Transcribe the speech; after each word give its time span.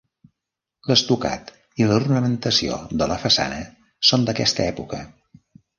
L'estucat 0.91 1.51
i 1.83 1.87
l'ornamentació 1.91 2.81
de 3.03 3.11
la 3.15 3.21
façana 3.27 3.63
són 4.13 4.27
d'aquesta 4.31 4.71
època. 4.75 5.07